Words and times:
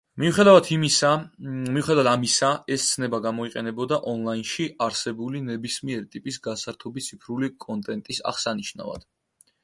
მიუხედავად 0.21 2.07
ამისა, 2.11 2.47
ეს 2.75 2.85
ცნება 2.93 3.19
გამოიყენებოდა 3.25 3.99
ონლაინში 4.11 4.65
არსებული 4.85 5.41
ნებისმიერი 5.49 6.09
ტიპის 6.15 6.39
გასართობი 6.47 7.05
ციფრული 7.09 7.51
კონტენტის 7.67 8.23
აღსანიშნავად. 8.33 9.07